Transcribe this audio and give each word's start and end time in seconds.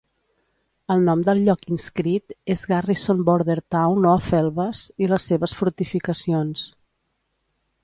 El 0.93 1.03
nom 1.09 1.19
del 1.27 1.41
lloc 1.49 1.67
inscrit 1.75 2.33
és 2.55 2.63
Garrison 2.71 3.21
Border 3.29 3.59
Town 3.77 4.09
of 4.15 4.33
Elvas 4.39 4.83
i 5.05 5.13
les 5.15 5.31
seves 5.33 5.57
Fortificacions. 5.61 6.67